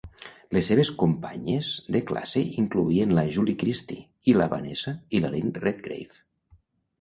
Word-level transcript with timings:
Les 0.55 0.69
seves 0.71 0.89
companyes 1.01 1.67
de 1.95 2.01
classe 2.11 2.43
incloïen 2.61 3.13
la 3.19 3.25
Julie 3.37 3.57
Christie 3.65 4.31
i 4.33 4.37
la 4.39 4.49
Vanessa 4.55 4.95
i 5.19 5.23
la 5.27 5.33
Lynn 5.37 5.55
Redgrave. 5.69 6.19